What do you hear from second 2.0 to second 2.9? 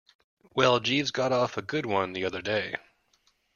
the other day.